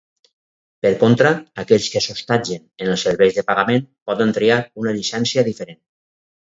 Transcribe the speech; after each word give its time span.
Per 0.85 0.91
contra, 1.03 1.33
aquells 1.65 1.91
que 1.97 2.03
s'hostatgen 2.07 2.65
en 2.85 2.91
els 2.95 3.07
serveis 3.09 3.39
de 3.39 3.47
pagament 3.53 3.87
poden 4.11 4.37
triar 4.41 4.61
una 4.85 4.97
llicència 5.01 5.51
diferent. 5.53 5.85